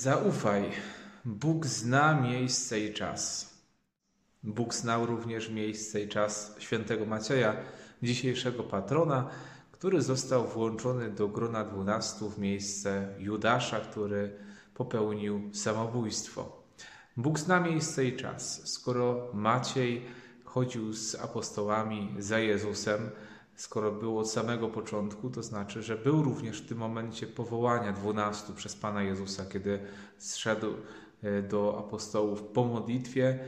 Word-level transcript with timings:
Zaufaj. 0.00 0.70
Bóg 1.24 1.66
zna 1.66 2.20
miejsce 2.20 2.80
i 2.80 2.94
czas. 2.94 3.54
Bóg 4.42 4.74
znał 4.74 5.06
również 5.06 5.48
miejsce 5.48 6.00
i 6.00 6.08
czas 6.08 6.56
świętego 6.58 7.06
Macieja, 7.06 7.56
dzisiejszego 8.02 8.62
patrona, 8.62 9.28
który 9.72 10.02
został 10.02 10.46
włączony 10.46 11.10
do 11.10 11.28
grona 11.28 11.64
dwunastu 11.64 12.30
w 12.30 12.38
miejsce 12.38 13.14
Judasza, 13.18 13.80
który 13.80 14.36
popełnił 14.74 15.50
samobójstwo. 15.54 16.62
Bóg 17.16 17.38
zna 17.38 17.60
miejsce 17.60 18.04
i 18.04 18.16
czas. 18.16 18.68
Skoro 18.68 19.30
Maciej 19.34 20.02
chodził 20.44 20.92
z 20.92 21.14
apostołami 21.14 22.14
za 22.18 22.38
Jezusem, 22.38 23.10
skoro 23.60 23.92
był 23.92 24.18
od 24.18 24.30
samego 24.30 24.68
początku, 24.68 25.30
to 25.30 25.42
znaczy, 25.42 25.82
że 25.82 25.96
był 25.96 26.22
również 26.22 26.62
w 26.62 26.68
tym 26.68 26.78
momencie 26.78 27.26
powołania 27.26 27.92
dwunastu 27.92 28.52
przez 28.52 28.76
Pana 28.76 29.02
Jezusa, 29.02 29.44
kiedy 29.52 29.80
zszedł 30.18 30.74
e, 31.22 31.42
do 31.42 31.78
apostołów 31.78 32.42
po 32.42 32.64
modlitwie, 32.64 33.38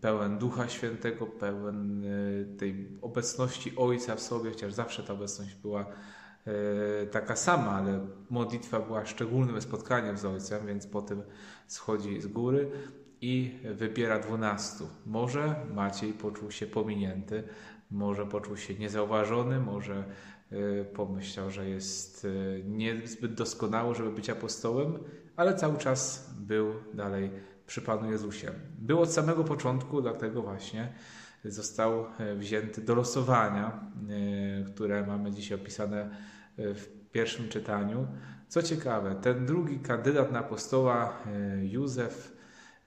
pełen 0.00 0.38
Ducha 0.38 0.68
Świętego, 0.68 1.26
pełen 1.26 2.04
e, 2.04 2.56
tej 2.56 2.98
obecności 3.02 3.76
Ojca 3.76 4.16
w 4.16 4.20
sobie, 4.20 4.50
chociaż 4.50 4.72
zawsze 4.72 5.02
ta 5.02 5.12
obecność 5.12 5.54
była 5.54 5.86
e, 6.46 7.06
taka 7.06 7.36
sama, 7.36 7.70
ale 7.70 8.06
modlitwa 8.30 8.80
była 8.80 9.06
szczególnym 9.06 9.62
spotkaniem 9.62 10.18
z 10.18 10.24
Ojcem, 10.24 10.66
więc 10.66 10.86
potem 10.86 11.22
schodzi 11.66 12.20
z 12.20 12.26
góry 12.26 12.70
i 13.26 13.58
wybiera 13.74 14.18
dwunastu. 14.18 14.88
Może 15.06 15.54
Maciej 15.74 16.12
poczuł 16.12 16.50
się 16.50 16.66
pominięty, 16.66 17.42
może 17.90 18.26
poczuł 18.26 18.56
się 18.56 18.74
niezauważony, 18.74 19.60
może 19.60 20.04
y, 20.52 20.84
pomyślał, 20.94 21.50
że 21.50 21.68
jest 21.68 22.24
y, 22.24 22.62
niezbyt 22.66 23.34
doskonały, 23.34 23.94
żeby 23.94 24.10
być 24.10 24.30
apostołem, 24.30 24.98
ale 25.36 25.54
cały 25.54 25.78
czas 25.78 26.30
był 26.38 26.74
dalej 26.94 27.30
przy 27.66 27.82
Panu 27.82 28.10
Jezusie. 28.10 28.50
Był 28.78 29.00
od 29.00 29.12
samego 29.12 29.44
początku, 29.44 30.02
dlatego 30.02 30.42
właśnie 30.42 30.92
został 31.44 32.06
y, 32.20 32.34
wzięty 32.36 32.80
do 32.80 32.94
losowania, 32.94 33.80
które 34.66 35.06
mamy 35.06 35.30
dzisiaj 35.32 35.58
opisane 35.60 36.10
w 36.58 36.86
pierwszym 37.12 37.48
czytaniu. 37.48 38.06
Co 38.48 38.62
ciekawe, 38.62 39.14
ten 39.22 39.46
drugi 39.46 39.78
kandydat 39.78 40.32
na 40.32 40.38
apostoła, 40.38 41.12
Józef, 41.62 42.35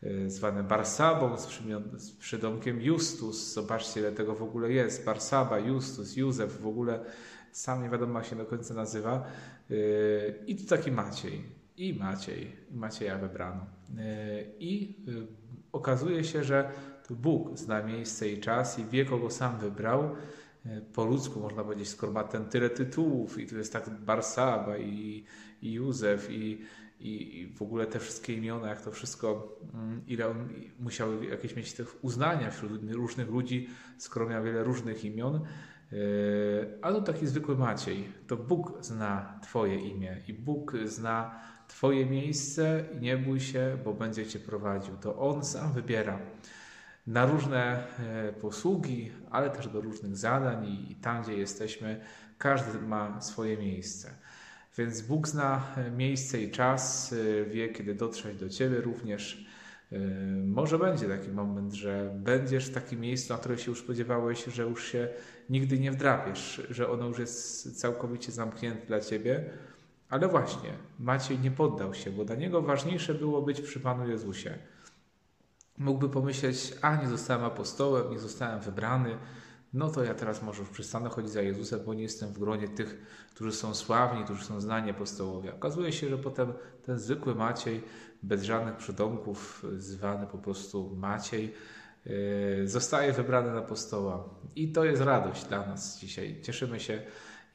Y, 0.04 0.30
zwany 0.30 0.64
Barsabą 0.64 1.38
z, 1.38 2.12
przydomkiem 2.12 2.82
Justus. 2.82 3.54
Zobaczcie, 3.54 4.00
ile 4.00 4.12
tego 4.12 4.36
w 4.36 4.44
ogóle 4.44 4.72
jest. 4.72 5.06
Barsaba, 5.06 5.60
Justus, 5.60 6.16
Józef, 6.16 6.62
w 6.62 6.68
ogóle 6.68 7.06
sam 7.52 7.84
nie 7.84 7.90
wiadomo, 7.90 8.20
jak 8.20 8.28
się 8.28 8.36
do 8.36 8.46
końca 8.46 8.74
nazywa. 8.74 9.26
Y, 9.72 10.44
I 10.48 10.56
tu 10.56 10.66
taki 10.66 10.92
Maciej. 10.92 11.44
I 11.78 11.94
Maciej. 11.94 12.56
I 12.72 12.76
Macieja 12.76 13.18
wybrano. 13.18 13.66
Y, 13.90 14.54
I 14.60 14.96
okazuje 15.72 16.24
się, 16.24 16.44
że 16.44 16.72
Bóg 17.10 17.58
zna 17.58 17.84
miejsce 17.84 18.30
i 18.30 18.40
czas 18.40 18.80
i 18.80 18.86
wie, 18.86 19.06
kogo 19.06 19.30
sam 19.30 19.60
wybrał. 19.60 20.16
Po 20.94 21.06
ludzku 21.06 21.40
można 21.40 21.64
powiedzieć, 21.64 21.90
skoro 21.90 22.12
ma 22.12 22.24
ten 22.24 22.46
tyle 22.46 22.70
tytułów 22.70 23.38
i 23.40 23.48
tu 23.48 23.58
jest 23.58 23.74
tak 23.74 23.90
Barsaba 23.90 24.78
i, 24.78 25.24
i 25.62 25.74
Józef 25.74 26.32
i 26.32 26.62
i, 27.00 27.54
w 27.58 27.62
ogóle 27.62 27.86
te 27.86 28.00
wszystkie 28.00 28.34
imiona, 28.34 28.70
jak 28.70 28.82
to 28.82 28.92
wszystko, 28.92 29.58
mm, 29.74 30.02
ile 30.08 30.28
on 30.28 30.50
musiał 30.80 31.24
jakieś 31.24 31.56
mieć 31.56 31.74
tych 31.74 32.04
uznania 32.04 32.52
wśród 32.52 32.92
różnych 32.92 33.30
ludzi, 33.30 33.70
skoro 33.98 34.30
miał 34.30 34.44
wiele 34.44 34.64
różnych 34.64 35.06
imion. 35.06 35.36
E, 35.36 35.98
a 36.82 36.92
to 36.92 37.02
taki 37.02 37.28
zwykły 37.28 37.58
Maciej. 37.58 38.12
To 38.28 38.38
Bóg 38.38 38.78
zna 38.82 39.40
Twoje 39.44 39.76
imię 39.76 40.22
i 40.28 40.34
Bóg 40.34 40.74
zna 40.86 41.40
Twoje 41.68 42.06
miejsce 42.06 42.86
i 42.98 43.02
nie 43.02 43.18
bój 43.18 43.40
się, 43.40 43.78
bo 43.86 43.94
będzie 43.94 44.28
Cię 44.28 44.40
prowadził. 44.40 44.98
To 44.98 45.20
On 45.20 45.46
sam 45.46 45.74
wybiera 45.74 46.20
na 47.08 47.26
różne 47.26 47.88
e, 48.00 48.34
posługi, 48.34 49.12
ale 49.32 49.50
też 49.50 49.68
do 49.68 49.82
różnych 49.82 50.18
zadań 50.18 50.66
i 50.90 50.96
tam, 50.96 51.24
gdzie 51.24 51.34
jesteśmy, 51.34 52.02
każdy 52.38 52.80
ma 52.80 53.22
swoje 53.22 53.58
miejsce. 53.58 54.12
Więc 54.78 55.02
Bóg 55.02 55.28
zna 55.28 55.66
e, 55.78 55.92
miejsce 55.92 56.42
i 56.42 56.52
czas, 56.52 57.14
e, 57.14 57.46
wie, 57.46 57.70
kiedy 57.70 57.96
dotrzeć 57.96 58.38
do 58.38 58.50
Ciebie 58.50 58.82
również. 58.82 59.46
E, 59.92 59.98
może 60.46 60.80
będzie 60.80 61.08
taki 61.08 61.30
moment, 61.30 61.74
że 61.74 62.12
będziesz 62.16 62.66
w 62.66 62.74
takim 62.74 63.00
miejscu, 63.00 63.34
na 63.34 63.40
które 63.40 63.58
się 63.58 63.72
już 63.72 63.80
spodziewałeś, 63.80 64.46
że 64.46 64.64
już 64.64 64.88
się 64.92 65.08
nigdy 65.50 65.80
nie 65.80 65.92
wdrapiesz, 65.92 66.68
że 66.70 66.90
ono 66.90 67.08
już 67.08 67.20
jest 67.20 67.80
całkowicie 67.80 68.32
zamknięte 68.32 68.88
dla 68.88 69.00
Ciebie. 69.00 69.50
Ale 70.10 70.28
właśnie, 70.28 70.70
Maciej 71.00 71.40
nie 71.40 71.52
poddał 71.52 71.94
się, 71.94 72.12
bo 72.12 72.26
dla 72.26 72.36
niego 72.36 72.62
ważniejsze 72.62 73.14
było 73.14 73.42
być 73.42 73.62
przy 73.62 73.80
Panu 73.80 74.10
Jezusie. 74.10 74.58
Mógłby 75.78 76.10
pomyśleć, 76.10 76.74
a 76.82 76.96
nie 76.96 77.08
zostałem 77.08 77.46
apostołem, 77.46 78.12
nie 78.12 78.20
zostałem 78.20 78.60
wybrany, 78.60 79.18
no 79.74 79.90
to 79.90 80.04
ja 80.04 80.14
teraz 80.14 80.42
może 80.42 80.60
już 80.60 80.70
przestanę 80.70 81.10
chodzić 81.10 81.32
za 81.32 81.42
Jezusem, 81.42 81.80
bo 81.86 81.94
nie 81.94 82.02
jestem 82.02 82.34
w 82.34 82.40
gronie 82.40 82.68
tych, 82.68 83.02
którzy 83.36 83.52
są 83.52 83.76
sławni, 83.76 84.24
którzy 84.24 84.46
są 84.46 84.62
znani 84.62 84.92
apostołowie. 84.92 85.54
Okazuje 85.56 85.92
się, 85.92 86.10
że 86.10 86.18
potem 86.18 86.54
ten 86.86 87.00
zwykły 87.00 87.36
Maciej, 87.36 87.84
bez 88.24 88.44
żadnych 88.44 88.76
przydomków, 88.76 89.66
zwany 89.78 90.28
po 90.28 90.38
prostu 90.38 90.96
Maciej, 90.96 91.54
yy, 92.06 92.68
zostaje 92.68 93.14
wybrany 93.14 93.52
na 93.52 93.60
apostoła. 93.60 94.30
I 94.56 94.72
to 94.72 94.86
jest 94.86 95.02
radość 95.02 95.46
dla 95.46 95.68
nas 95.68 96.00
dzisiaj. 96.00 96.42
Cieszymy 96.42 96.80
się 96.80 97.02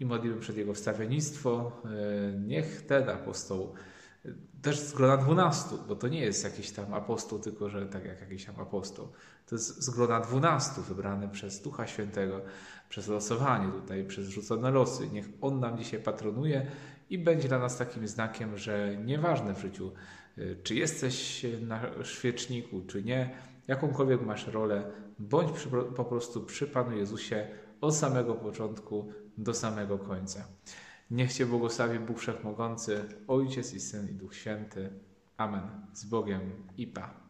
i 0.01 0.07
modlimy 0.07 0.41
przed 0.41 0.57
Jego 0.57 0.75
wstawiennictwo. 0.75 1.73
Yy, 1.85 2.41
niech 2.41 2.87
ten 2.87 3.09
apostoł 3.09 3.75
też 4.63 4.79
z 4.79 4.93
grona 4.93 5.17
dwunastu, 5.17 5.79
bo 5.89 5.97
to 5.97 6.09
nie 6.09 6.21
jest 6.21 6.45
jakiś 6.45 6.71
tam 6.71 6.95
apostoł, 6.95 7.39
tylko 7.39 7.71
że 7.71 7.87
tak 7.87 8.05
jak 8.05 8.21
jakiś 8.21 8.45
tam 8.45 8.61
apostoł. 8.61 9.09
To 9.47 9.55
jest 9.55 9.83
z 9.83 9.91
grona 9.91 10.21
dwunastu 10.21 10.83
wybrany 10.83 11.29
przez 11.29 11.63
Ducha 11.63 11.87
Świętego, 11.87 12.41
przez 12.89 13.09
losowanie 13.09 13.73
tutaj, 13.73 14.05
przez 14.05 14.29
rzucone 14.29 14.71
losy. 14.71 15.09
Niech 15.09 15.29
On 15.41 15.61
nam 15.61 15.79
dzisiaj 15.79 16.01
patronuje 16.01 16.67
i 17.11 17.19
będzie 17.19 17.49
dla 17.49 17.59
nas 17.59 17.77
takim 17.77 18.09
znakiem, 18.09 18.59
że 18.59 18.97
nieważne 19.05 19.55
w 19.55 19.59
życiu, 19.59 19.93
y, 20.39 20.57
czy 20.63 20.75
jesteś 20.75 21.47
na 21.61 21.81
świeczniku, 22.05 22.83
czy 22.87 23.03
nie, 23.03 23.31
jakąkolwiek 23.69 24.23
masz 24.23 24.47
rolę, 24.47 24.91
bądź 25.19 25.53
przy, 25.53 25.69
po 25.97 26.05
prostu 26.05 26.43
przy 26.43 26.67
Panu 26.67 26.97
Jezusie 26.97 27.49
od 27.81 27.97
samego 27.97 28.35
początku 28.35 29.13
do 29.39 29.55
samego 29.55 29.99
końca. 29.99 30.45
Niech 31.11 31.33
Cię 31.33 31.47
błogosławi 31.47 31.99
Bóg 31.99 32.19
Wszechmogący, 32.19 33.05
Ojciec 33.29 33.75
i 33.75 33.81
Syn 33.81 34.09
i 34.09 34.15
Duch 34.15 34.35
Święty. 34.35 35.01
Amen. 35.37 35.87
Z 35.93 36.05
Bogiem 36.05 36.41
i 36.77 36.87
Pa. 36.87 37.24